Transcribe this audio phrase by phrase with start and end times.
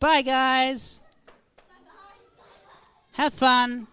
[0.00, 1.00] Bye, guys.
[3.12, 3.88] Have fun.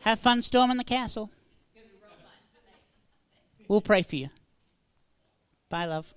[0.00, 1.30] Have fun storming the castle.
[3.66, 4.30] We'll pray for you.
[5.68, 6.14] Bye, love.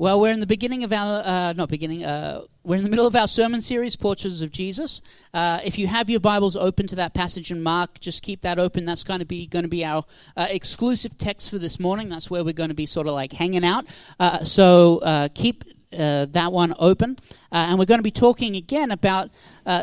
[0.00, 3.06] Well, we're in the beginning of our, uh, not beginning, uh, we're in the middle
[3.06, 5.02] of our sermon series, Portraits of Jesus.
[5.34, 8.58] Uh, if you have your Bibles open to that passage in Mark, just keep that
[8.58, 8.86] open.
[8.86, 10.06] That's going to be going to be our
[10.38, 12.08] uh, exclusive text for this morning.
[12.08, 13.84] That's where we're going to be sort of like hanging out.
[14.18, 17.18] Uh, so uh, keep that one open,
[17.52, 19.28] and we're going to be talking again about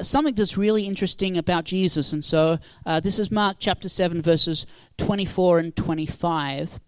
[0.01, 2.11] something that's really interesting about Jesus.
[2.11, 2.57] And so
[3.03, 4.65] this is Mark chapter seven, verses
[4.97, 6.79] twenty-four and twenty-five,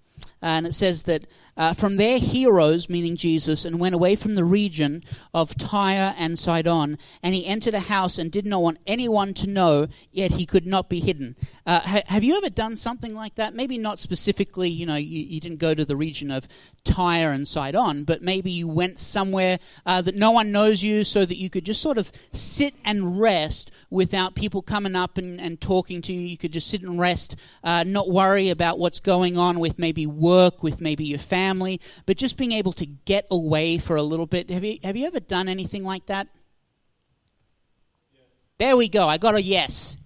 [0.41, 1.27] and it says that.
[1.59, 6.40] Uh, from their heroes, meaning Jesus, and went away from the region of Tyre and
[6.40, 6.98] Sidon.
[7.22, 10.66] And he entered a house and did not want anyone to know, yet he could
[10.66, 11.35] not be hidden.
[11.66, 13.54] Uh, ha- have you ever done something like that?
[13.54, 16.48] Maybe not specifically, you know, you, you, didn't go to the region of
[16.85, 21.26] Tyre and Sidon, but maybe you went somewhere uh, that no one knows you so
[21.26, 25.60] that you could just sort of sit and rest without people coming up and, and
[25.60, 26.21] talking to you.
[26.21, 27.35] You could just sit and rest,
[27.66, 31.81] uh, not worry about what's going on with maybe work, with maybe your family family,
[32.05, 34.49] but just being able to get away for a little bit.
[34.49, 36.27] Have you, have you ever done anything like that?
[38.13, 38.23] Yes.
[38.57, 39.07] There we go.
[39.07, 39.97] I got a yes.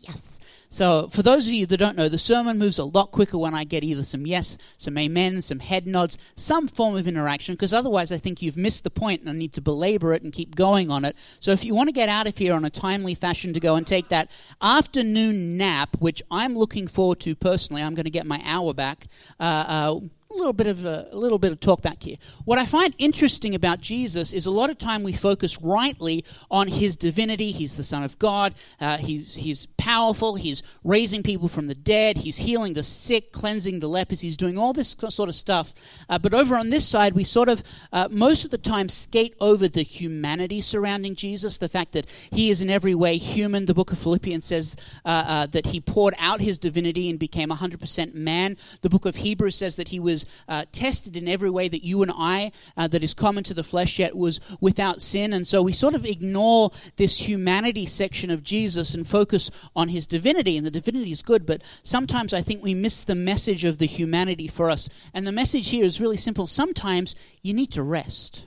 [0.00, 0.40] Yes.
[0.70, 3.54] So, for those of you that don't know, the sermon moves a lot quicker when
[3.54, 7.72] I get either some yes, some amen, some head nods, some form of interaction, because
[7.72, 10.54] otherwise I think you've missed the point and I need to belabor it and keep
[10.54, 11.16] going on it.
[11.40, 13.76] So, if you want to get out of here on a timely fashion to go
[13.76, 18.26] and take that afternoon nap, which I'm looking forward to personally, I'm going to get
[18.26, 19.06] my hour back.
[19.40, 20.00] Uh, uh,
[20.30, 22.16] a little bit of a, a, little bit of talk back here.
[22.44, 26.68] What I find interesting about Jesus is a lot of time we focus rightly on
[26.68, 27.50] his divinity.
[27.50, 28.54] He's the Son of God.
[28.78, 30.34] Uh, he's he's powerful.
[30.34, 32.18] He's raising people from the dead.
[32.18, 34.20] He's healing the sick, cleansing the lepers.
[34.20, 35.72] He's doing all this sort of stuff.
[36.10, 39.34] Uh, but over on this side, we sort of uh, most of the time skate
[39.40, 41.56] over the humanity surrounding Jesus.
[41.56, 43.64] The fact that he is in every way human.
[43.64, 47.48] The book of Philippians says uh, uh, that he poured out his divinity and became
[47.48, 48.58] 100% man.
[48.82, 50.17] The book of Hebrews says that he was
[50.48, 53.64] uh, tested in every way that you and I, uh, that is common to the
[53.64, 55.32] flesh, yet was without sin.
[55.32, 60.06] And so we sort of ignore this humanity section of Jesus and focus on his
[60.06, 60.56] divinity.
[60.56, 63.86] And the divinity is good, but sometimes I think we miss the message of the
[63.86, 64.88] humanity for us.
[65.12, 66.46] And the message here is really simple.
[66.46, 68.44] Sometimes you need to rest.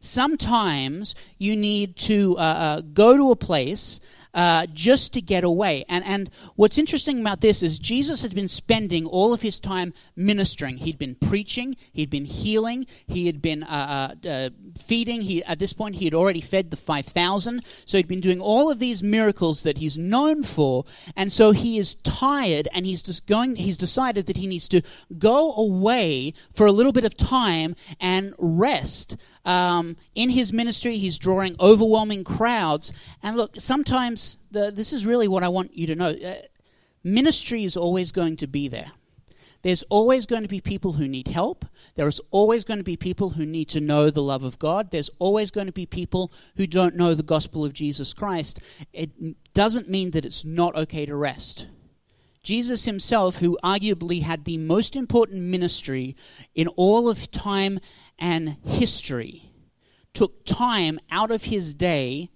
[0.00, 4.00] Sometimes you need to uh, uh go to a place
[4.34, 5.84] uh, just to get away.
[5.88, 9.94] And, and what's interesting about this is Jesus had been spending all of his time
[10.16, 10.78] ministering.
[10.78, 15.22] He'd been preaching, he'd been healing, he had been uh, uh, uh feeding.
[15.22, 17.62] He, at this point, he had already fed the 5,000.
[17.86, 20.84] So he'd been doing all of these miracles that he's known for.
[21.16, 24.82] And so he is tired and he's just going, he's decided that he needs to
[25.18, 29.16] go away for a little bit of time and rest.
[29.44, 32.92] Um, in his ministry, he's drawing overwhelming crowds.
[33.22, 36.34] And look, sometimes the, this is really what I want you to know uh,
[37.02, 38.92] ministry is always going to be there.
[39.64, 41.64] There's always going to be people who need help.
[41.94, 44.90] There's always going to be people who need to know the love of God.
[44.90, 48.60] There's always going to be people who don't know the gospel of Jesus Christ.
[48.92, 49.10] It
[49.54, 51.66] doesn't mean that it's not okay to rest.
[52.42, 56.14] Jesus himself, who arguably had the most important ministry
[56.54, 57.80] in all of time
[58.18, 59.50] and history.
[60.12, 62.30] Took time out of his day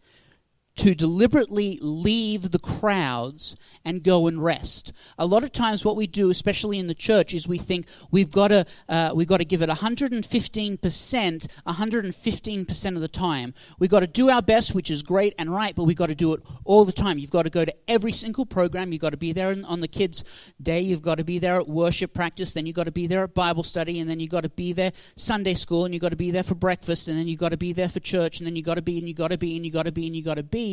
[0.78, 4.92] to deliberately leave the crowds and go and rest.
[5.18, 8.30] A lot of times, what we do, especially in the church, is we think we've
[8.30, 13.54] got to uh, we've got to give it 115 percent, 115 percent of the time.
[13.78, 16.14] We've got to do our best, which is great and right, but we've got to
[16.14, 17.18] do it all the time.
[17.18, 18.92] You've got to go to every single program.
[18.92, 20.22] You've got to be there on the kids'
[20.62, 20.80] day.
[20.80, 22.52] You've got to be there at worship practice.
[22.52, 24.72] Then you've got to be there at Bible study, and then you've got to be
[24.72, 27.48] there Sunday school, and you've got to be there for breakfast, and then you've got
[27.48, 29.38] to be there for church, and then you've got to be, and you've got to
[29.38, 30.67] be, and you've got to be, and you've got to be.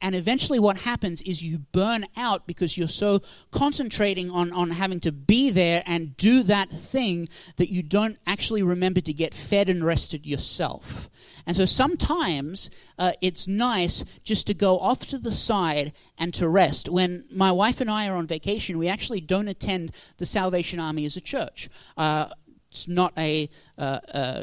[0.00, 3.20] And eventually, what happens is you burn out because you're so
[3.50, 8.62] concentrating on, on having to be there and do that thing that you don't actually
[8.62, 11.08] remember to get fed and rested yourself.
[11.46, 16.48] And so sometimes uh, it's nice just to go off to the side and to
[16.48, 16.88] rest.
[16.88, 21.04] When my wife and I are on vacation, we actually don't attend the Salvation Army
[21.04, 21.68] as a church.
[21.96, 22.26] Uh,
[22.70, 24.42] it's not a, uh, uh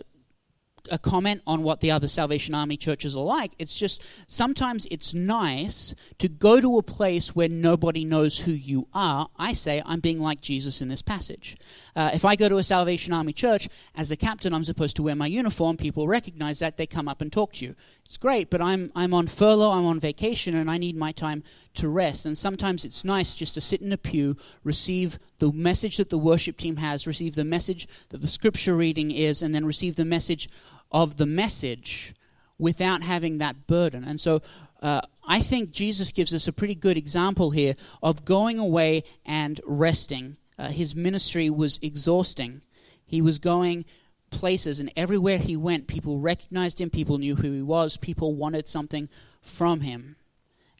[0.91, 3.53] a comment on what the other Salvation Army churches are like.
[3.57, 8.87] It's just sometimes it's nice to go to a place where nobody knows who you
[8.93, 9.29] are.
[9.37, 11.57] I say I'm being like Jesus in this passage.
[11.95, 15.03] Uh, if I go to a Salvation Army church, as a captain, I'm supposed to
[15.03, 15.77] wear my uniform.
[15.77, 16.77] People recognize that.
[16.77, 17.75] They come up and talk to you.
[18.05, 21.43] It's great, but I'm, I'm on furlough, I'm on vacation, and I need my time
[21.75, 22.25] to rest.
[22.27, 26.17] And sometimes it's nice just to sit in a pew, receive the message that the
[26.17, 30.05] worship team has, receive the message that the scripture reading is, and then receive the
[30.05, 30.49] message
[30.91, 32.13] of the message
[32.57, 34.03] without having that burden.
[34.03, 34.41] And so
[34.81, 39.59] uh, I think Jesus gives us a pretty good example here of going away and
[39.65, 40.37] resting.
[40.57, 42.61] Uh, his ministry was exhausting.
[43.05, 43.85] He was going
[44.29, 48.67] places, and everywhere he went, people recognized him, people knew who he was, people wanted
[48.67, 49.09] something
[49.41, 50.15] from him.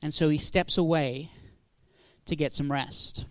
[0.01, 1.31] And so he steps away
[2.25, 3.25] to get some rest.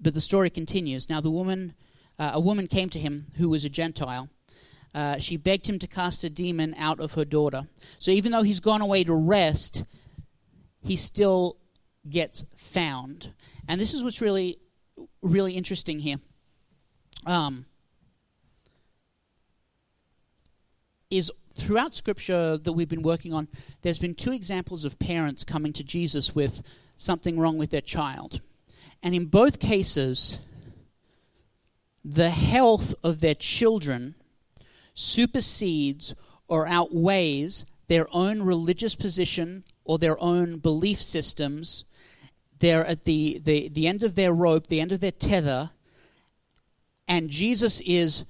[0.00, 1.08] But the story continues.
[1.08, 1.74] Now, the woman,
[2.18, 4.28] uh, a woman came to him who was a Gentile.
[4.94, 7.68] Uh, she begged him to cast a demon out of her daughter.
[7.98, 9.84] So even though he's gone away to rest,
[10.80, 11.56] he still
[12.08, 13.32] gets found.
[13.68, 14.58] And this is what's really,
[15.22, 16.16] really interesting here.
[17.26, 17.66] Um,
[21.10, 23.48] is throughout scripture that we've been working on,
[23.82, 26.62] there's been two examples of parents coming to Jesus with
[26.96, 28.40] something wrong with their child.
[29.02, 30.38] And in both cases,
[32.04, 34.14] the health of their children
[34.98, 36.12] supersedes
[36.48, 41.84] or outweighs their own religious position or their own belief systems.
[42.58, 45.70] They're at the, the, the end of their rope, the end of their tether,
[47.06, 48.24] and Jesus is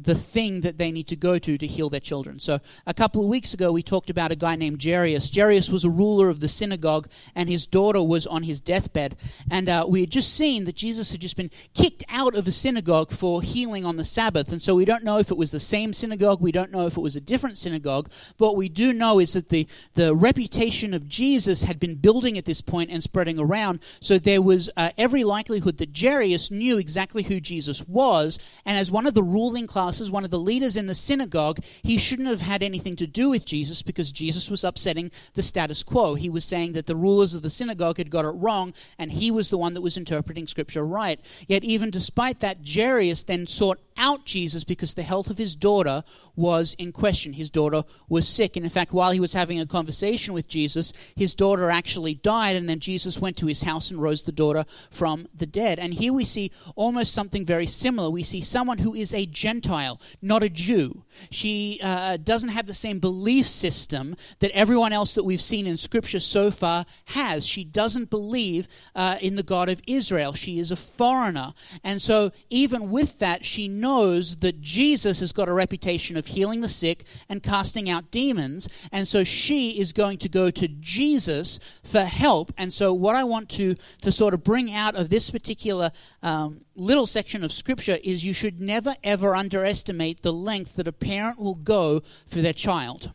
[0.00, 2.38] the thing that they need to go to to heal their children.
[2.38, 5.34] So, a couple of weeks ago, we talked about a guy named Jairus.
[5.34, 9.16] Jairus was a ruler of the synagogue, and his daughter was on his deathbed.
[9.50, 12.52] And uh, we had just seen that Jesus had just been kicked out of a
[12.52, 14.52] synagogue for healing on the Sabbath.
[14.52, 16.96] And so, we don't know if it was the same synagogue, we don't know if
[16.96, 18.08] it was a different synagogue.
[18.36, 22.38] But what we do know is that the, the reputation of Jesus had been building
[22.38, 23.80] at this point and spreading around.
[24.00, 28.38] So, there was uh, every likelihood that Jairus knew exactly who Jesus was.
[28.64, 31.58] And as one of the ruling class, as one of the leaders in the synagogue,
[31.82, 35.82] he shouldn't have had anything to do with Jesus because Jesus was upsetting the status
[35.82, 36.14] quo.
[36.14, 39.30] He was saying that the rulers of the synagogue had got it wrong, and he
[39.30, 41.20] was the one that was interpreting Scripture right.
[41.46, 46.04] Yet, even despite that, Jairus then sought out Jesus because the health of his daughter
[46.36, 47.32] was in question.
[47.32, 48.56] His daughter was sick.
[48.56, 52.56] And in fact, while he was having a conversation with Jesus, his daughter actually died,
[52.56, 55.78] and then Jesus went to his house and rose the daughter from the dead.
[55.78, 58.08] And here we see almost something very similar.
[58.08, 61.02] We see someone who is a Gentile not a Jew.
[61.30, 65.76] She uh, doesn't have the same belief system that everyone else that we've seen in
[65.76, 67.46] Scripture so far has.
[67.46, 70.34] She doesn't believe uh, in the God of Israel.
[70.34, 71.54] She is a foreigner.
[71.82, 73.87] And so, even with that, she knows
[74.36, 78.68] that Jesus has got a reputation of healing the sick and casting out demons.
[78.92, 82.52] And so, she is going to go to Jesus for help.
[82.56, 85.90] And so, what I want to, to sort of bring out of this particular
[86.22, 90.92] um, little section of Scripture is you should never, ever underestimate the length that a
[90.92, 93.12] parent will go for their child.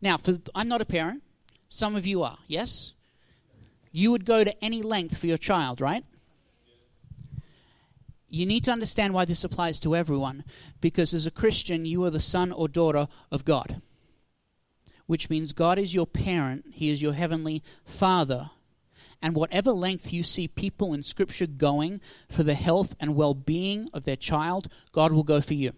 [0.00, 1.22] Now, for, I'm not a parent.
[1.68, 2.92] Some of you are, yes?
[3.92, 6.04] You would go to any length for your child, right?
[8.28, 10.44] You need to understand why this applies to everyone,
[10.80, 13.80] because as a Christian, you are the son or daughter of God,
[15.06, 18.50] which means God is your parent, He is your heavenly Father.
[19.22, 23.88] And whatever length you see people in Scripture going for the health and well being
[23.92, 25.72] of their child, God will go for you.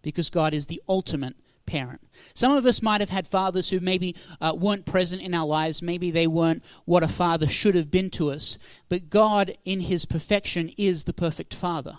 [0.00, 1.36] Because God is the ultimate
[1.72, 2.02] parent.
[2.34, 5.80] Some of us might have had fathers who maybe uh, weren't present in our lives.
[5.80, 8.58] Maybe they weren't what a father should have been to us.
[8.90, 11.98] But God, in His perfection, is the perfect father.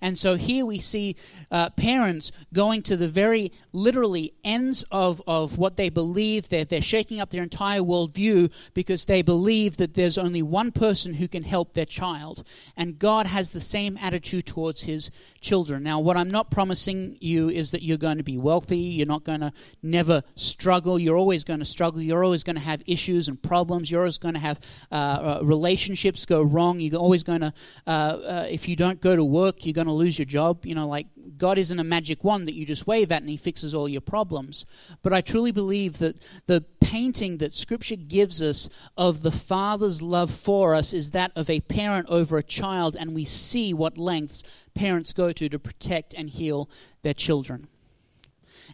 [0.00, 1.16] And so here we see
[1.50, 6.48] uh, parents going to the very literally ends of, of what they believe.
[6.48, 11.14] They're, they're shaking up their entire worldview because they believe that there's only one person
[11.14, 12.44] who can help their child.
[12.76, 15.82] And God has the same attitude towards his children.
[15.82, 18.78] Now, what I'm not promising you is that you're going to be wealthy.
[18.78, 19.52] You're not going to
[19.82, 20.98] never struggle.
[20.98, 22.00] You're always going to struggle.
[22.00, 23.90] You're always going to have issues and problems.
[23.90, 26.80] You're always going to have uh, uh, relationships go wrong.
[26.80, 27.52] You're always going to,
[27.86, 30.66] uh, uh, if you don't go to work, you're going lose your job.
[30.66, 33.36] You know, like God isn't a magic wand that you just wave at and He
[33.36, 34.64] fixes all your problems.
[35.02, 40.30] But I truly believe that the painting that Scripture gives us of the Father's love
[40.30, 44.42] for us is that of a parent over a child, and we see what lengths
[44.74, 46.68] parents go to to protect and heal
[47.02, 47.68] their children.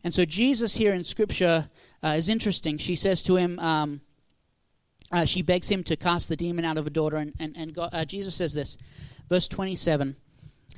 [0.02, 1.70] And so Jesus here in Scripture
[2.02, 2.78] uh, is interesting.
[2.78, 4.00] She says to him, um,
[5.10, 7.74] uh, she begs him to cast the demon out of a daughter, and, and, and
[7.74, 8.76] God, uh, Jesus says this,
[9.28, 10.16] verse 27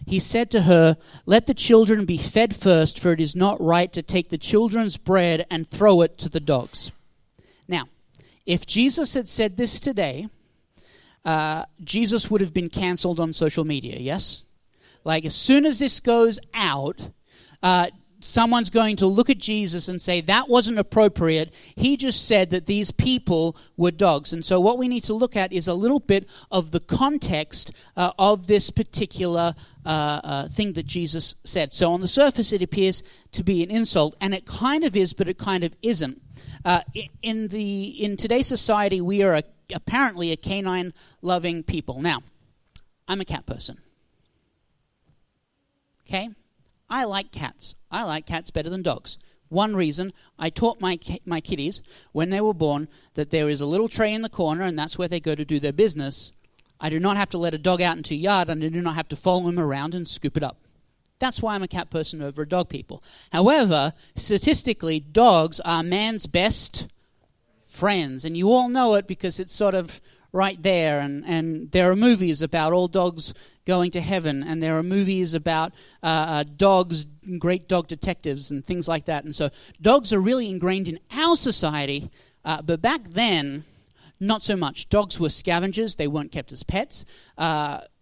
[0.05, 3.93] he said to her, Let the children be fed first, for it is not right
[3.93, 6.91] to take the children's bread and throw it to the dogs.
[7.69, 7.85] Now,
[8.45, 10.29] if Jesus had said this today,
[11.25, 14.43] uh, Jesus would have been canceled on social media, yes?
[15.03, 17.11] Like, as soon as this goes out,
[17.63, 17.89] uh,
[18.27, 21.53] someone's going to look at Jesus and say, that wasn't appropriate.
[21.75, 24.33] He just said that these people were dogs.
[24.33, 27.73] And so, what we need to look at is a little bit of the context
[27.97, 29.55] uh, of this particular
[29.85, 31.73] uh, uh, thing that Jesus said.
[31.73, 33.03] So, on the surface, it appears
[33.33, 36.21] to be an insult, and it kind of is, but it kind of isn't.
[36.65, 36.81] Uh,
[37.23, 39.43] in, the, in today's society, we are a,
[39.73, 40.93] apparently a canine
[41.23, 42.03] loving people.
[42.03, 42.23] Now,
[43.07, 43.79] I'm a cat person.
[46.07, 46.31] Okay?
[46.89, 47.75] I like cats.
[47.91, 49.19] I like cats better than dogs.
[49.49, 53.67] One reason I taught my my kitties when they were born that there is a
[53.67, 56.33] little tray in the corner and that's where they go to do their business.
[56.81, 58.81] I do not have to let a dog out into a yard and I do
[58.81, 60.59] not have to follow him around and scoop it up.
[61.19, 63.03] That's why I'm a cat person over a dog people.
[63.33, 66.89] However, statistically, dogs are man's best
[67.67, 70.01] friends, and you all know it because it's sort of
[70.37, 71.01] right there.
[71.01, 73.35] And, and there are movies about all dogs
[73.67, 77.05] going to heaven, and there are movies about uh, uh, dogs,
[77.39, 79.25] great dog detectives, and things like that.
[79.25, 79.51] And so
[79.83, 82.09] dogs are really ingrained in our society,
[82.45, 83.65] uh, but back then,
[84.21, 84.89] not so much.
[84.89, 87.05] Dogs were scavengers, they weren't kept as pets.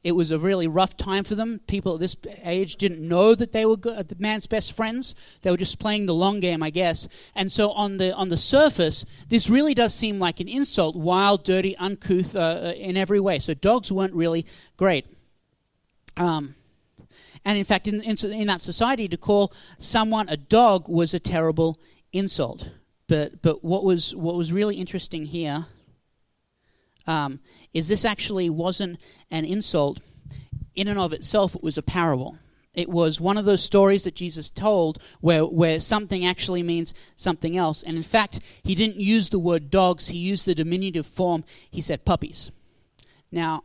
[0.04, 1.60] Uh, it was a really rough time for them.
[1.66, 5.14] People at this age didn't know that they were good, the man's best friends.
[5.42, 7.08] They were just playing the long game, I guess.
[7.34, 11.44] And so on the on the surface, this really does seem like an insult, wild,
[11.44, 13.38] dirty, uncouth uh, uh in every way.
[13.38, 14.46] So dogs weren't really
[14.76, 15.06] great.
[16.16, 16.54] Um,
[17.44, 21.18] and in fact, in, in, in that society, to call someone a dog was a
[21.18, 21.78] terrible
[22.12, 22.70] insult.
[23.06, 25.66] But but what was what was really interesting here
[27.06, 27.40] um,
[27.74, 28.98] is this actually wasn't
[29.30, 30.00] an insult
[30.74, 32.38] in and of itself; it was a parable.
[32.74, 37.56] It was one of those stories that Jesus told where, where something actually means something
[37.56, 37.82] else.
[37.82, 41.44] And in fact, he didn't use the word dogs, he used the diminutive form.
[41.70, 42.50] He said puppies.
[43.30, 43.62] Now,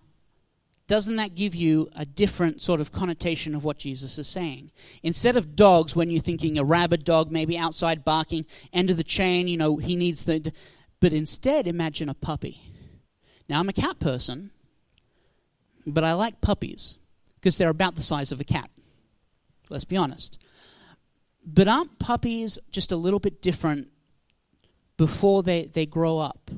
[0.88, 4.72] doesn't that give you a different sort of connotation of what Jesus is saying?
[5.04, 9.04] Instead of dogs, when you're thinking a rabid dog, maybe outside barking, end of the
[9.04, 10.52] chain, you know, he needs the.
[11.00, 12.69] But instead, imagine a puppy.
[13.50, 14.52] Now, I'm a cat person,
[15.86, 16.98] but I like puppies
[17.36, 18.70] because they're about the size of a cat.
[19.70, 20.38] Let's be honest.
[21.44, 23.88] But aren't puppies just a little bit different
[24.98, 26.52] before they, they grow up?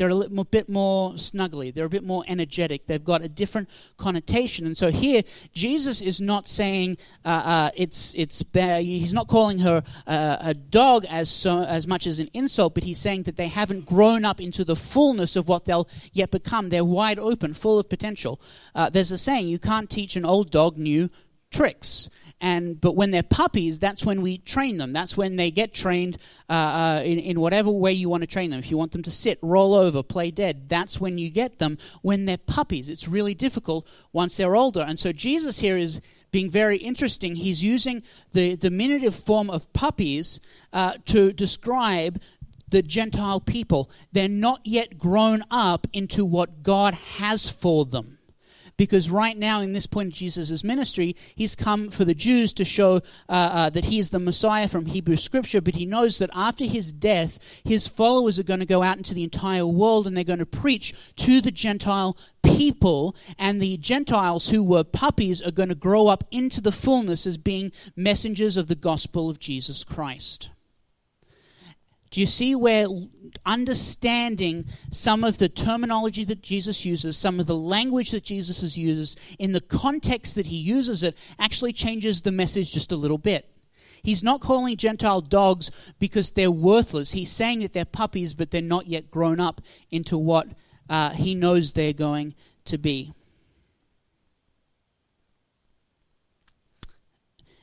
[0.00, 1.74] They're a little bit more snuggly.
[1.74, 2.86] They're a bit more energetic.
[2.86, 4.64] They've got a different connotation.
[4.64, 8.84] And so here, Jesus is not saying uh, uh, it's it's bad.
[8.84, 12.84] He's not calling her uh, a dog as so, as much as an insult, but
[12.84, 16.70] he's saying that they haven't grown up into the fullness of what they'll yet become.
[16.70, 18.40] They're wide open, full of potential.
[18.74, 21.10] Uh, there's a saying: you can't teach an old dog new
[21.50, 22.08] tricks
[22.40, 24.92] and but when they're puppies, that's when we train them.
[24.92, 26.16] That's when they get trained
[26.48, 28.58] uh, uh, in, in whatever way you want to train them.
[28.58, 31.76] If you want them to sit, roll over, play dead, that's when you get them.
[32.02, 34.80] When they're puppies, it's really difficult once they're older.
[34.80, 37.36] And so Jesus here is being very interesting.
[37.36, 40.40] He's using the diminutive form of puppies
[40.72, 42.20] uh, to describe
[42.68, 43.90] the Gentile people.
[44.12, 48.19] They're not yet grown up into what God has for them
[48.80, 52.64] because right now, in this point of Jesus' ministry, he's come for the Jews to
[52.64, 56.30] show uh, uh, that he is the Messiah from Hebrew Scripture, but he knows that
[56.32, 60.16] after his death, his followers are going to go out into the entire world and
[60.16, 65.50] they're going to preach to the Gentile people, and the Gentiles who were puppies are
[65.50, 69.84] going to grow up into the fullness as being messengers of the gospel of Jesus
[69.84, 70.48] Christ.
[72.10, 72.86] Do you see where
[73.46, 79.16] understanding some of the terminology that Jesus uses, some of the language that Jesus uses,
[79.38, 83.48] in the context that he uses it, actually changes the message just a little bit?
[84.02, 87.12] He's not calling Gentile dogs because they're worthless.
[87.12, 90.48] He's saying that they're puppies, but they're not yet grown up into what
[90.88, 93.12] uh, he knows they're going to be.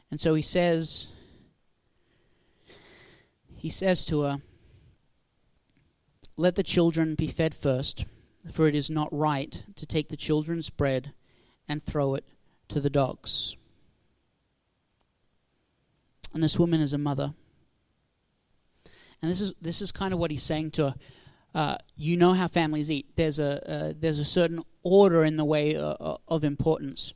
[0.10, 1.10] And so he says,
[3.67, 4.41] he says to her,
[6.38, 8.05] Let the children be fed first,
[8.50, 11.12] for it is not right to take the children's bread
[11.67, 12.24] and throw it
[12.69, 13.57] to the dogs.
[16.33, 17.33] And this woman is a mother.
[19.21, 20.95] And this is this is kind of what he's saying to her.
[21.53, 23.17] Uh, you know how families eat.
[23.17, 27.13] There's a uh, there's a certain order in the way uh, of importance.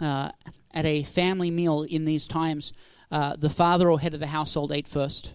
[0.00, 0.30] Uh,
[0.70, 2.72] at a family meal in these times,
[3.10, 5.34] uh, the father or head of the household ate first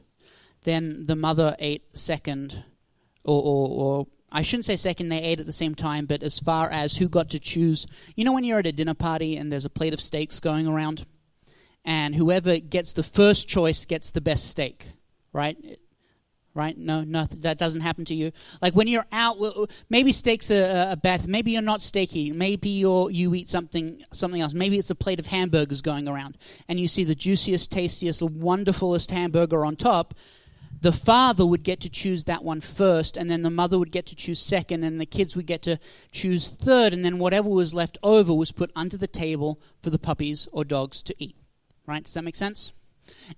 [0.65, 2.63] then the mother ate second,
[3.23, 6.37] or, or, or I shouldn't say second, they ate at the same time, but as
[6.39, 9.51] far as who got to choose, you know, when you're at a dinner party and
[9.51, 11.05] there's a plate of steaks going around,
[11.85, 14.87] and whoever gets the first choice gets the best steak,
[15.31, 15.79] right?
[16.55, 16.75] right?
[16.75, 18.31] No, no, that doesn't happen to you.
[18.61, 19.37] Like when you're out,
[19.89, 21.27] maybe steak's a, a bad.
[21.27, 22.37] Maybe you're not steak eating.
[22.37, 24.53] Maybe you you eat something something else.
[24.53, 29.11] Maybe it's a plate of hamburgers going around, and you see the juiciest, tastiest, wonderfulest
[29.11, 30.15] hamburger on top.
[30.81, 34.05] The father would get to choose that one first, and then the mother would get
[34.07, 35.79] to choose second, and the kids would get to
[36.11, 39.99] choose third, and then whatever was left over was put under the table for the
[39.99, 41.35] puppies or dogs to eat.
[41.87, 42.03] Right?
[42.03, 42.71] Does that make sense?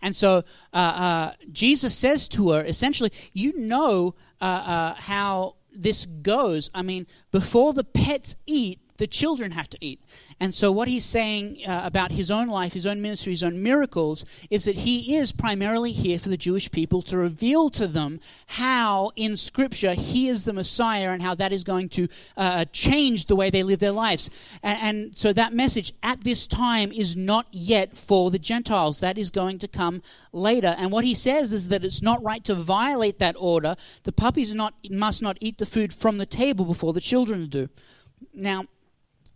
[0.01, 6.05] And so uh, uh, Jesus says to her, essentially, you know uh, uh, how this
[6.05, 6.69] goes.
[6.73, 10.01] I mean, before the pets eat, the children have to eat.
[10.39, 13.61] And so, what he's saying uh, about his own life, his own ministry, his own
[13.61, 18.19] miracles, is that he is primarily here for the Jewish people to reveal to them
[18.47, 23.25] how, in Scripture, he is the Messiah and how that is going to uh, change
[23.25, 24.29] the way they live their lives.
[24.61, 28.99] And, and so, that message at this time is not yet for the Gentiles.
[28.99, 30.01] That is going to come
[30.31, 30.75] later.
[30.77, 33.75] And what he says is that it's not right to violate that order.
[34.03, 37.69] The puppies not, must not eat the food from the table before the children do.
[38.33, 38.65] Now,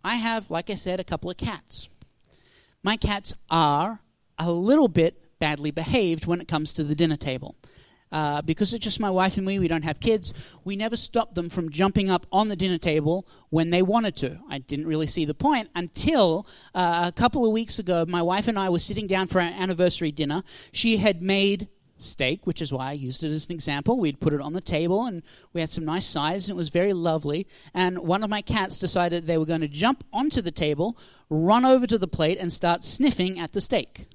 [0.04, 1.88] I have, like I said, a couple of cats.
[2.82, 4.00] My cats are
[4.38, 7.56] a little bit badly behaved when it comes to the dinner table.
[8.10, 11.34] Uh, because it's just my wife and me, we don't have kids, we never stop
[11.34, 14.38] them from jumping up on the dinner table when they wanted to.
[14.50, 18.48] I didn't really see the point until uh, a couple of weeks ago, my wife
[18.48, 20.42] and I were sitting down for our anniversary dinner.
[20.72, 21.68] She had made
[22.02, 23.98] steak, which is why I used it as an example.
[23.98, 26.68] We'd put it on the table and we had some nice sides and it was
[26.68, 27.46] very lovely.
[27.74, 30.96] And one of my cats decided they were going to jump onto the table,
[31.30, 34.06] run over to the plate, and start sniffing at the steak.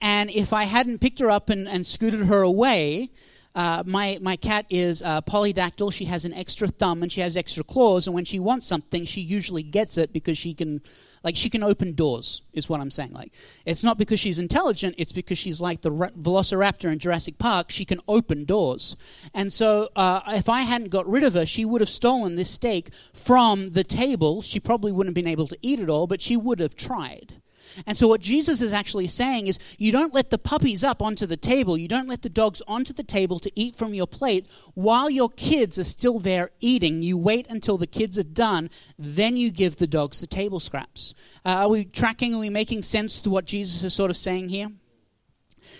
[0.00, 3.10] And if I hadn't picked her up and, and scooted her away,
[3.54, 5.92] uh, my, my cat is uh, polydactyl.
[5.92, 8.06] She has an extra thumb and she has extra claws.
[8.06, 10.80] And when she wants something, she usually gets it because she can
[11.22, 13.12] like she can open doors, is what I'm saying.
[13.12, 13.32] Like
[13.64, 17.70] it's not because she's intelligent; it's because she's like the ra- Velociraptor in Jurassic Park.
[17.70, 18.96] She can open doors,
[19.34, 22.50] and so uh, if I hadn't got rid of her, she would have stolen this
[22.50, 24.42] steak from the table.
[24.42, 27.41] She probably wouldn't have been able to eat it all, but she would have tried.
[27.86, 31.26] And so, what Jesus is actually saying is you don't let the puppies up onto
[31.26, 34.46] the table, you don't let the dogs onto the table to eat from your plate
[34.74, 37.02] while your kids are still there eating.
[37.02, 41.14] You wait until the kids are done, then you give the dogs the table scraps.
[41.44, 42.34] Uh, are we tracking?
[42.34, 44.70] Are we making sense to what Jesus is sort of saying here?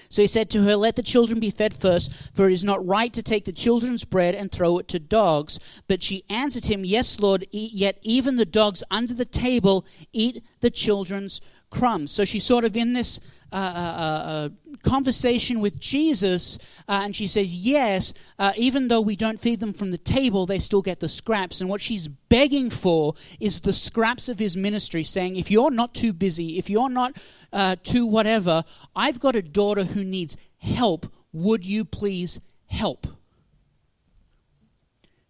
[0.08, 2.86] So he said to her, Let the children be fed first, for it is not
[2.86, 5.58] right to take the children's bread and throw it to dogs.
[5.88, 10.70] But she answered him, Yes, Lord, yet even the dogs under the table eat the
[10.70, 11.40] children's
[11.72, 12.12] crumbs.
[12.12, 13.18] So she's sort of in this
[13.50, 14.48] uh, uh, uh,
[14.82, 16.58] conversation with Jesus,
[16.88, 20.46] uh, and she says, Yes, uh, even though we don't feed them from the table,
[20.46, 21.60] they still get the scraps.
[21.60, 25.94] And what she's begging for is the scraps of his ministry, saying, If you're not
[25.94, 27.16] too busy, if you're not
[27.52, 31.12] uh, too whatever, I've got a daughter who needs help.
[31.32, 33.06] Would you please help?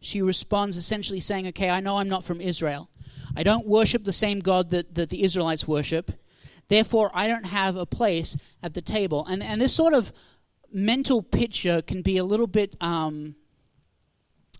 [0.00, 2.88] She responds essentially saying, Okay, I know I'm not from Israel.
[3.36, 6.12] I don't worship the same God that, that the Israelites worship.
[6.72, 9.26] Therefore, I don't have a place at the table.
[9.26, 10.10] And, and this sort of
[10.72, 12.76] mental picture can be a little bit.
[12.80, 13.36] Um,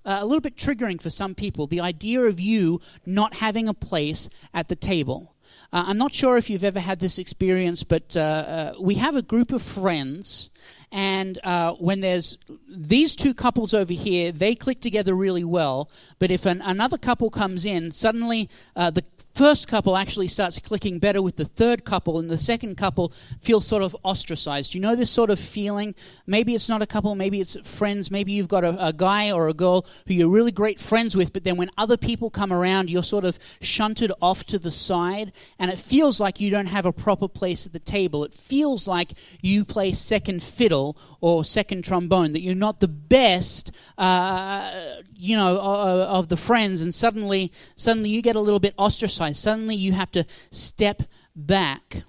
[0.04, 3.72] uh, a little bit triggering for some people, the idea of you not having a
[3.72, 5.36] place at the table.
[5.72, 9.14] Uh, I'm not sure if you've ever had this experience, but uh, uh we have
[9.14, 10.50] a group of friends,
[10.90, 12.36] and uh, when there's
[12.68, 15.88] these two couples over here, they click together really well.
[16.18, 20.98] But if an, another couple comes in, suddenly uh, the first couple actually starts clicking
[20.98, 24.74] better with the third couple, and the second couple feels sort of ostracized.
[24.74, 25.94] You know this sort of feeling?
[26.26, 29.48] Maybe it's not a couple, maybe it's friends, maybe you've got a, a, guy or
[29.48, 32.90] a girl who you're really great friends with, but then when other people come around,
[32.90, 36.86] you're sort of shunted off to the side, and it feels like you don't have
[36.86, 38.24] a proper place at the table.
[38.24, 43.70] It feels like you play second fiddle or second trombone, that you're not the best,
[43.96, 49.21] uh, you know, of the friends, and suddenly, suddenly you get a little bit ostracized.
[49.30, 51.04] Suddenly you have to step
[51.36, 52.02] back.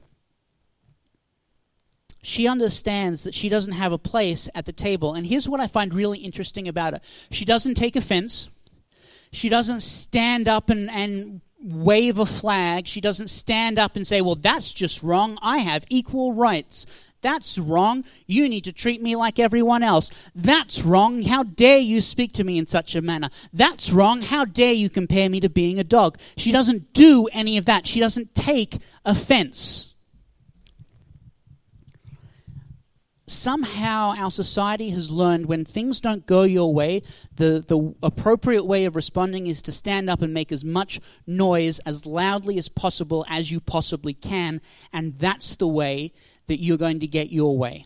[2.23, 5.13] She understands that she doesn't have a place at the table.
[5.13, 8.49] And here's what I find really interesting about her she doesn't take offense,
[9.31, 12.87] she doesn't stand up and, and wave a flag.
[12.87, 15.37] She doesn't stand up and say, Well, that's just wrong.
[15.41, 16.85] I have equal rights.
[17.23, 18.03] That's wrong.
[18.27, 20.11] You need to treat me like everyone else.
[20.35, 21.23] That's wrong.
[21.23, 23.29] How dare you speak to me in such a manner?
[23.51, 24.21] That's wrong.
[24.21, 26.19] How dare you compare me to being a dog?
[26.35, 27.87] She doesn't do any of that.
[27.87, 29.93] She doesn't take offense.
[33.25, 37.01] somehow our society has learned when things don't go your way,
[37.35, 41.79] the, the appropriate way of responding is to stand up and make as much noise
[41.79, 44.61] as loudly as possible as you possibly can.
[44.91, 46.13] And that's the way
[46.47, 47.85] that you're going to get your way.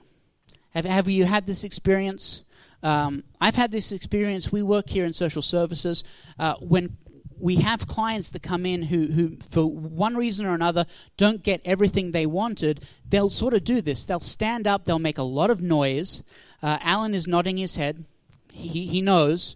[0.71, 2.43] Have, have you had this experience?
[2.83, 4.51] Um, I've had this experience.
[4.51, 6.03] We work here in social services.
[6.37, 6.97] Uh, when
[7.39, 10.85] we have clients that come in who, who, for one reason or another,
[11.17, 14.05] don't get everything they wanted, they'll sort of do this.
[14.05, 16.23] They'll stand up, they'll make a lot of noise.
[16.61, 18.05] Uh, Alan is nodding his head.
[18.51, 19.55] He, he knows.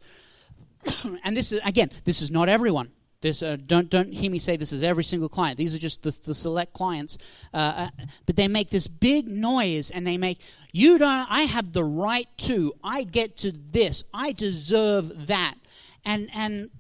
[1.24, 2.92] and this is, again, this is not everyone.
[3.22, 5.58] This, uh, don't don't hear me say this is every single client.
[5.58, 7.20] These are just the, the select clients,
[7.54, 7.88] uh, uh,
[8.26, 10.40] but they make this big noise and they make
[10.72, 11.28] you don't.
[11.30, 12.74] I have the right to.
[12.84, 14.04] I get to this.
[14.12, 15.56] I deserve that.
[16.04, 16.72] And and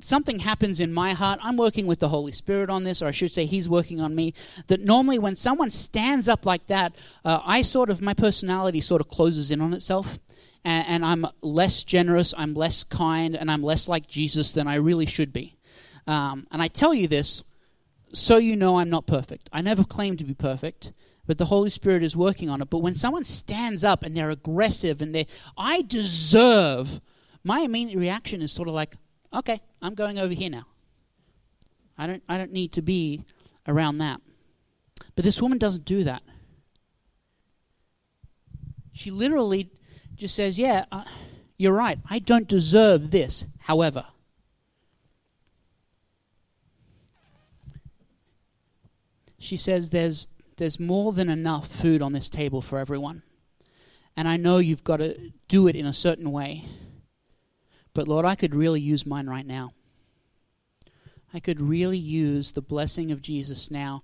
[0.00, 1.40] something happens in my heart.
[1.42, 4.14] I'm working with the Holy Spirit on this, or I should say, He's working on
[4.14, 4.34] me.
[4.68, 9.00] That normally when someone stands up like that, uh, I sort of my personality sort
[9.00, 10.18] of closes in on itself.
[10.64, 14.74] And, and I'm less generous, I'm less kind, and I'm less like Jesus than I
[14.74, 15.56] really should be.
[16.10, 17.44] Um, and I tell you this
[18.12, 19.48] so you know I'm not perfect.
[19.52, 20.92] I never claim to be perfect,
[21.24, 22.68] but the Holy Spirit is working on it.
[22.68, 27.00] But when someone stands up and they're aggressive and they're, I deserve,
[27.44, 28.96] my immediate reaction is sort of like,
[29.32, 30.66] okay, I'm going over here now.
[31.96, 33.24] I don't, I don't need to be
[33.68, 34.20] around that.
[35.14, 36.24] But this woman doesn't do that.
[38.92, 39.70] She literally
[40.16, 41.04] just says, yeah, uh,
[41.56, 42.00] you're right.
[42.10, 43.46] I don't deserve this.
[43.60, 44.06] However,
[49.40, 53.22] she says there's there's more than enough food on this table for everyone.
[54.14, 56.66] And I know you've got to do it in a certain way.
[57.94, 59.72] But Lord, I could really use mine right now.
[61.32, 64.02] I could really use the blessing of Jesus now.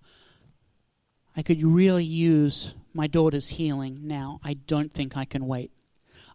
[1.36, 4.40] I could really use my daughter's healing now.
[4.42, 5.70] I don't think I can wait.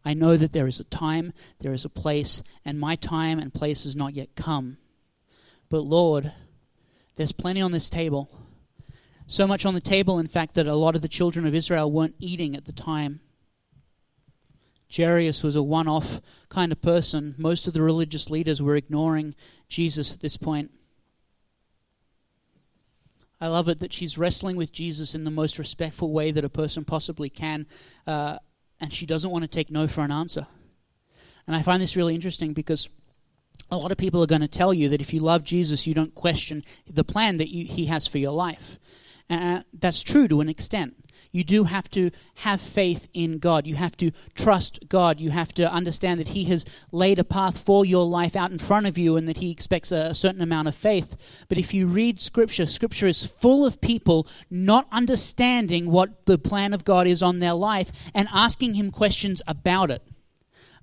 [0.06, 3.52] I know that there is a time, there is a place, and my time and
[3.52, 4.78] place has not yet come.
[5.70, 6.32] But Lord,
[7.16, 8.30] there's plenty on this table.
[9.32, 11.90] So much on the table, in fact, that a lot of the children of Israel
[11.90, 13.22] weren't eating at the time.
[14.94, 17.36] Jairus was a one off kind of person.
[17.38, 19.36] Most of the religious leaders were ignoring
[19.70, 20.70] Jesus at this point.
[23.40, 26.50] I love it that she's wrestling with Jesus in the most respectful way that a
[26.50, 27.68] person possibly can,
[28.06, 28.38] uh,
[28.82, 30.46] and she doesn't want to take no for an answer.
[31.48, 32.90] And I find this really interesting because
[33.72, 35.94] a lot of people are going to tell you that if you love Jesus, you
[35.94, 38.78] don't question the plan that you, he has for your life.
[39.32, 40.94] Uh, that's true to an extent.
[41.32, 43.66] You do have to have faith in God.
[43.66, 45.22] You have to trust God.
[45.22, 48.58] You have to understand that He has laid a path for your life out in
[48.58, 51.16] front of you and that He expects a, certain amount of faith.
[51.48, 56.74] But if you read Scripture, Scripture is full of people not understanding what the plan
[56.74, 60.04] of God is on their life and asking Him questions about it.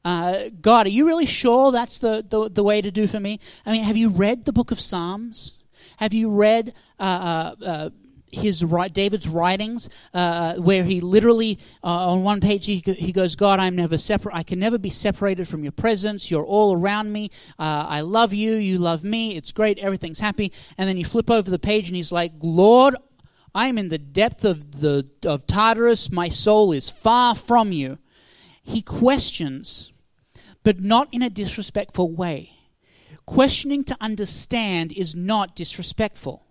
[0.03, 3.41] Uh, God, are you really sure that's the, the, the way to do for me?
[3.67, 5.55] I mean, have you read the book of Psalms?
[5.99, 7.03] Have you read uh,
[7.61, 7.91] uh, uh
[8.31, 13.61] his David's writings, uh, where he literally uh, on one page he, he goes, "God,
[13.61, 14.35] I'm never separate.
[14.35, 16.31] I can never be separated from your presence.
[16.31, 17.31] You're all around me.
[17.59, 18.55] Uh, I love you.
[18.55, 19.37] You love me.
[19.37, 19.79] It's great.
[19.79, 22.97] Everything's happy." And then you flip over the page, and he's like, "Lord,
[23.55, 26.11] I'm in the depth of the of Tartarus.
[26.11, 27.99] My soul is far from you."
[28.63, 29.93] He questions,
[30.63, 32.53] but not in a disrespectful way.
[33.25, 36.45] Questioning to understand is not disrespectful.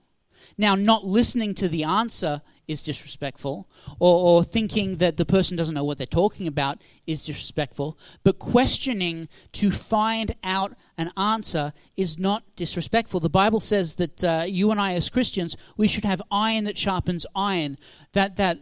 [0.58, 3.68] Now, not listening to the answer is disrespectful,
[4.00, 8.40] or, or, thinking that the person doesn't know what they're talking about is disrespectful, but
[8.40, 13.22] questioning to find out an answer is not disrespectful.
[13.22, 16.78] The Bible says that uh, you and I, as Christians, we should have iron that
[16.78, 17.78] sharpens iron.
[18.12, 18.60] That, that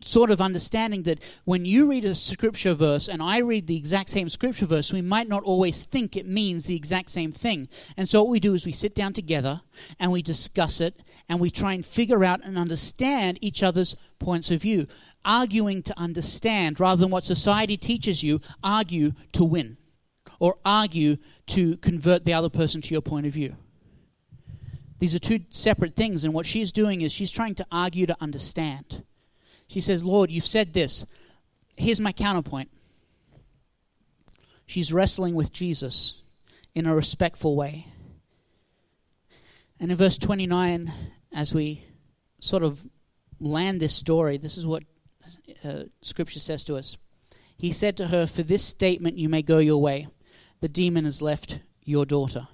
[0.00, 4.10] sort of understanding that when you read a scripture verse and I read the exact
[4.10, 7.68] same scripture verse, we might not always think it means the exact same thing.
[7.96, 9.62] And so what we do is we sit down together
[9.98, 14.50] and we discuss it and we try and figure out and understand each other's points
[14.50, 14.86] of view.
[15.24, 19.76] Arguing to understand rather than what society teaches you, argue to win
[20.38, 23.56] or argue to convert the other person to your point of view.
[24.98, 28.16] These are two separate things, and what she's doing is she's trying to argue to
[28.20, 29.04] understand.
[29.68, 31.04] She says, Lord, you've said this.
[31.76, 32.70] Here's my counterpoint.
[34.66, 36.22] She's wrestling with Jesus
[36.74, 37.86] in a respectful way.
[39.78, 40.92] And in verse 29,
[41.32, 41.84] as we
[42.40, 42.86] sort of
[43.38, 44.84] land this story, this is what
[45.64, 46.96] uh, Scripture says to us.
[47.58, 50.08] He said to her, For this statement you may go your way.
[50.60, 52.48] The demon has left your daughter.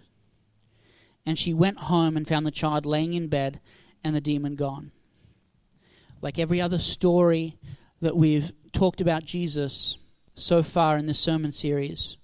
[1.25, 3.61] And she went home and found the child laying in bed
[4.03, 4.91] and the demon gone
[6.23, 7.59] like every other story
[8.01, 9.97] that we've talked about Jesus
[10.35, 12.17] so far in this sermon series,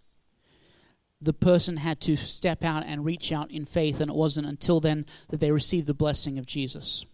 [1.20, 4.80] the person had to step out and reach out in faith, and it wasn't until
[4.80, 7.04] then that they received the blessing of Jesus.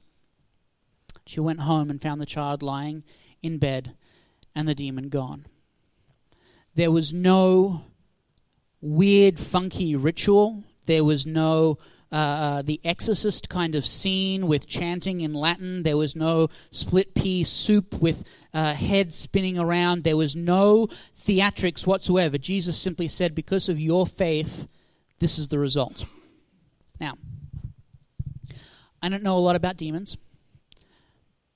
[1.26, 3.02] She went home and found the child lying
[3.42, 3.94] in bed
[4.54, 5.46] and the demon gone.
[6.74, 7.82] There was no
[8.82, 10.64] weird, funky ritual.
[10.84, 11.78] There was no
[12.14, 15.83] uh, uh, the exorcist kind of scene with chanting in Latin.
[15.83, 18.22] There was no split pea soup with
[18.53, 20.05] uh, heads spinning around.
[20.05, 20.87] There was no
[21.20, 22.38] theatrics whatsoever.
[22.38, 24.68] Jesus simply said, Because of your faith,
[25.18, 26.07] this is the result.
[27.00, 27.14] Now,
[29.03, 30.16] I don't know a lot about demons,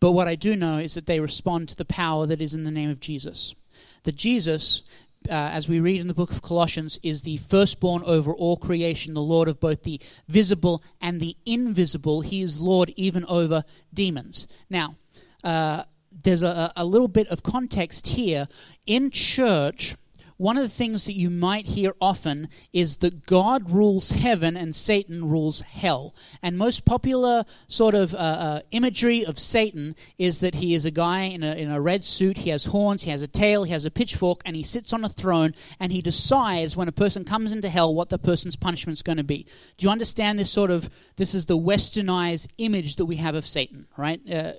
[0.01, 2.65] but what I do know is that they respond to the power that is in
[2.65, 3.55] the name of Jesus.
[4.03, 4.83] That Jesus
[5.29, 9.15] uh, as we read in the book of Colossians, is the firstborn over all creation,
[9.15, 12.21] the Lord of both the visible and the invisible.
[12.21, 14.47] He is Lord even over demons.
[14.71, 14.97] Now,
[15.45, 18.49] uh, there's a, a little bit of context here.
[18.87, 19.97] In church,
[20.39, 24.75] one of the things that you might hear often is that God rules heaven and
[24.75, 26.15] Satan rules hell.
[26.41, 30.93] And most popular sort of uh, uh, imagery of Satan is that he is a
[30.93, 33.73] guy in a, in a red suit, he has horns, he has a tail, he
[33.73, 37.25] has a pitchfork, and he sits on a throne and he decides when a person
[37.25, 39.45] comes into hell what the person's punishment is going to be.
[39.77, 43.45] Do you understand this sort of, this is the westernized image that we have of
[43.45, 44.21] Satan, right?
[44.31, 44.53] Uh,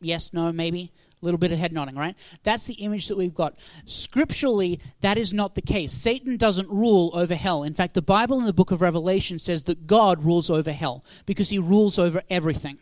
[0.00, 0.92] yes, no, maybe?
[1.24, 2.16] Little bit of head nodding, right?
[2.42, 3.56] That's the image that we've got.
[3.84, 5.92] Scripturally, that is not the case.
[5.92, 7.62] Satan doesn't rule over hell.
[7.62, 11.04] In fact, the Bible in the book of Revelation says that God rules over hell
[11.26, 12.78] because he rules over everything.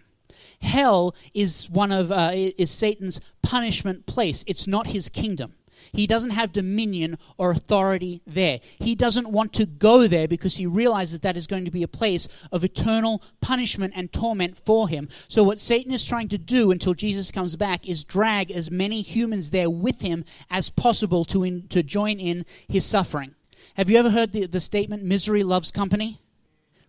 [0.60, 4.44] Hell is one of uh, is Satan's punishment place.
[4.46, 5.54] It's not his kingdom.
[5.92, 8.60] He doesn't have dominion or authority there.
[8.78, 11.88] He doesn't want to go there because he realizes that is going to be a
[11.88, 15.08] place of eternal punishment and torment for him.
[15.28, 19.02] So, what Satan is trying to do until Jesus comes back is drag as many
[19.02, 23.34] humans there with him as possible to, in, to join in his suffering.
[23.74, 26.20] Have you ever heard the, the statement, misery loves company?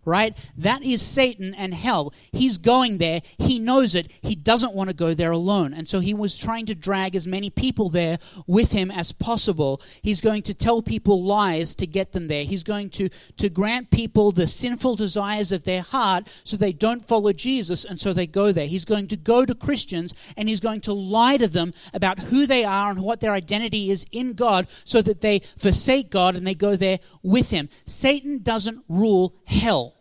[0.06, 0.38] Right?
[0.58, 2.14] That is Satan and hell.
[2.32, 3.22] He's going there.
[3.38, 4.12] He knows it.
[4.22, 5.74] He doesn't want to go there alone.
[5.74, 9.82] And so he was trying to drag as many people there with him as possible.
[10.02, 12.44] He's going to tell people lies to get them there.
[12.44, 17.06] He's going to, to grant people the sinful desires of their heart so they don't
[17.06, 18.68] follow Jesus and so they go there.
[18.68, 22.46] He's going to go to Christians and he's going to lie to them about who
[22.46, 26.46] they are and what their identity is in God so that they forsake God and
[26.46, 27.70] they go there with him.
[27.86, 29.93] Satan doesn't rule hell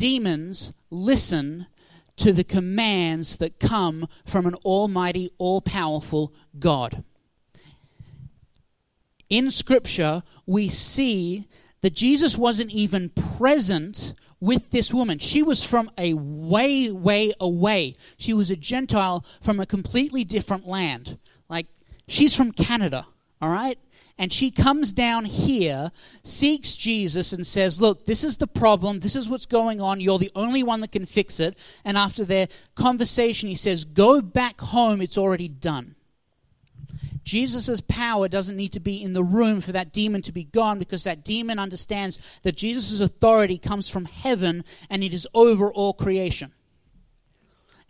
[0.00, 1.66] demons listen
[2.16, 7.04] to the commands that come from an almighty, all powerful God.
[9.28, 11.46] In Scripture, we see
[11.82, 15.18] that Jesus wasn't even present with this woman.
[15.18, 17.94] She was from a way, way away.
[18.16, 21.18] She was a Gentile from a completely different land.
[21.50, 21.66] Like,
[22.08, 23.06] she's from Canada,
[23.42, 23.78] all right?
[24.20, 25.92] And she comes down here,
[26.24, 29.00] seeks Jesus, and says, Look, this is the problem.
[29.00, 29.98] This is what's going on.
[29.98, 31.56] You're the only one that can fix it.
[31.86, 35.00] And after their conversation, he says, Go back home.
[35.00, 35.94] It's already done.
[37.24, 40.78] Jesus' power doesn't need to be in the room for that demon to be gone
[40.78, 45.94] because that demon understands that Jesus' authority comes from heaven and it is over all
[45.94, 46.52] creation.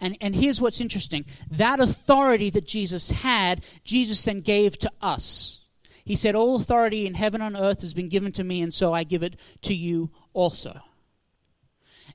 [0.00, 5.59] And, and here's what's interesting that authority that Jesus had, Jesus then gave to us.
[6.04, 8.92] He said, All authority in heaven and earth has been given to me, and so
[8.92, 10.80] I give it to you also.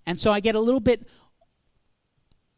[0.06, 1.08] And so I get a little bit,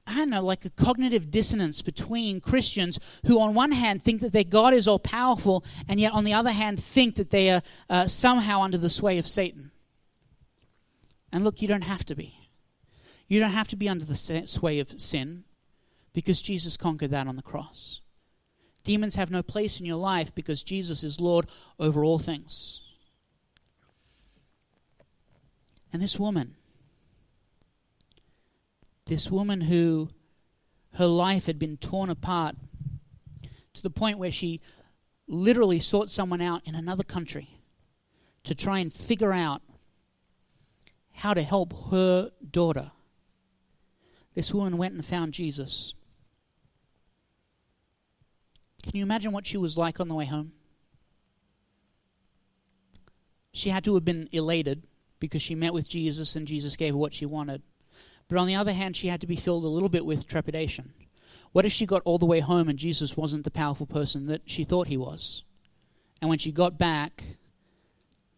[0.06, 4.34] I don't know, like a cognitive dissonance between Christians who, on one hand, think that
[4.34, 7.62] their God is all powerful, and yet, on the other hand, think that they are
[7.90, 9.72] uh, somehow under the sway of Satan.
[11.32, 12.38] And look, you don't have to be.
[13.28, 15.44] You don't have to be under the sway of sin
[16.14, 18.02] because Jesus conquered that on the cross.
[18.88, 21.46] Demons have no place in your life because Jesus is Lord
[21.78, 22.80] over all things.
[25.92, 26.56] And this woman,
[29.04, 30.08] this woman who
[30.94, 32.56] her life had been torn apart
[33.74, 34.62] to the point where she
[35.28, 37.60] literally sought someone out in another country
[38.46, 39.62] to try and figure out
[41.12, 42.92] how to help her daughter.
[44.34, 45.94] This woman went and found Jesus.
[48.84, 50.54] Can you imagine what she was like on the way home?
[53.52, 54.88] She had to have been elated
[55.20, 57.64] because she met with Jesus and Jesus gave her what she wanted.
[58.28, 60.94] But on the other hand, she had to be filled a little bit with trepidation.
[61.54, 64.42] What if she got all the way home and Jesus wasn't the powerful person that
[64.46, 65.44] she thought he was?
[66.22, 67.24] And when she got back,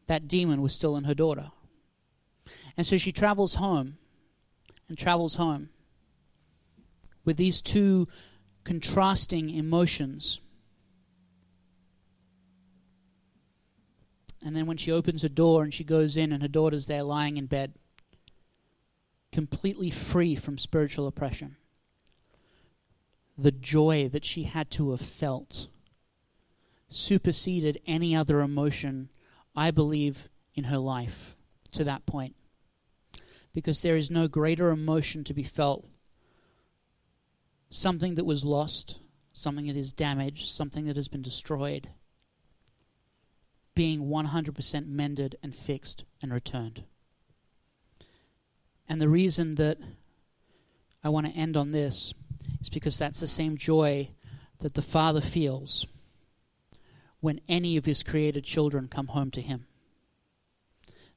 [0.07, 1.51] that demon was still in her daughter.
[2.77, 3.97] And so she travels home
[4.87, 5.69] and travels home
[7.25, 8.07] with these two
[8.63, 10.39] contrasting emotions.
[14.41, 17.03] And then when she opens her door and she goes in, and her daughter's there
[17.03, 17.73] lying in bed,
[19.31, 21.57] completely free from spiritual oppression.
[23.37, 25.67] The joy that she had to have felt
[26.89, 29.09] superseded any other emotion,
[29.55, 31.35] I believe, in her life
[31.73, 32.35] to that point.
[33.53, 35.87] Because there is no greater emotion to be felt.
[37.69, 38.99] Something that was lost,
[39.31, 41.89] something that is damaged, something that has been destroyed,
[43.75, 46.83] being 100% mended and fixed and returned.
[48.87, 49.77] And the reason that
[51.03, 52.13] I want to end on this
[52.59, 54.09] is because that's the same joy
[54.59, 55.85] that the Father feels
[57.21, 59.67] when any of his created children come home to him.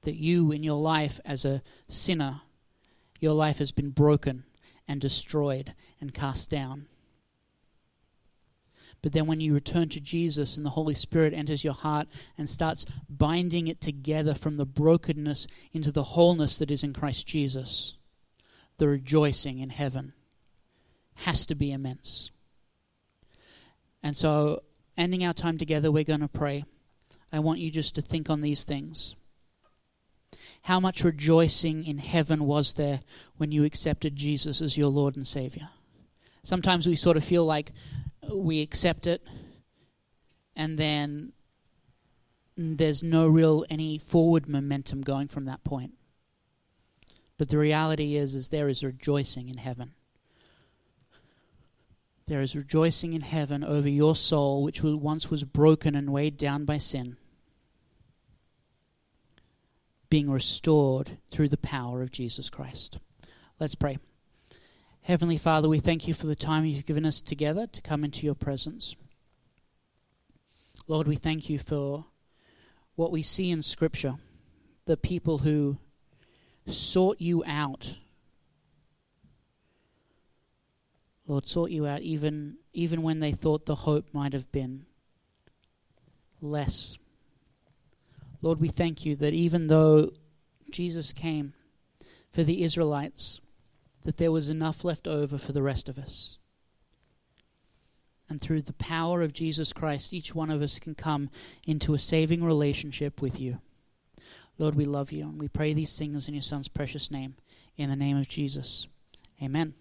[0.03, 2.43] That you, in your life as a sinner,
[3.21, 4.45] your life has been broken
[4.87, 6.87] and destroyed and cast down.
[9.03, 12.07] But then when you return to Jesus and the Holy Spirit enters your heart
[12.39, 17.27] and starts binding it together from the brokenness into the wholeness that is in Christ
[17.27, 17.95] Jesus,
[18.79, 20.13] the rejoicing in heaven
[21.15, 22.31] has to be immense.
[24.05, 24.63] And so,
[24.97, 26.65] ending our time together, we're going to pray.
[27.33, 29.17] I want you just to think on these things.
[30.63, 33.01] How much rejoicing in heaven was there
[33.37, 35.71] when you accepted Jesus as your Lord and Savior?
[36.45, 37.73] Sometimes we sort of feel like
[38.33, 39.27] we accept it
[40.55, 41.33] and then
[42.57, 45.95] there's no real any forward momentum going from that point.
[47.39, 49.95] But the reality is is there is rejoicing in heaven.
[52.29, 56.65] There is rejoicing in heaven over your soul which once was broken and weighed down
[56.65, 57.17] by sin
[60.13, 62.99] being restored through the power of Jesus Christ.
[63.59, 63.97] Let's pray.
[65.01, 68.27] Heavenly Father, we thank you for the time you've given us together to come into
[68.27, 68.95] your presence.
[70.87, 72.05] Lord, we thank you for
[72.95, 74.17] what we see in Scripture
[74.85, 75.79] the people who
[76.67, 77.95] sought you out.
[81.27, 84.85] Lord, sought you out even, even when they thought the hope might have been
[86.43, 86.99] less.
[88.43, 90.11] Lord, we thank you that even though
[90.71, 91.55] Jesus came
[92.33, 93.41] for the Israelites,
[94.05, 96.39] that there was enough left over for the rest of us.
[98.29, 101.31] And through the power of Jesus Christ, each one of us can come
[101.67, 103.59] into a saving relationship with you.
[104.59, 107.37] Lord, we love you, and we pray these things in your Son's precious name.
[107.77, 108.89] In the name of Jesus.
[109.43, 109.75] Amen.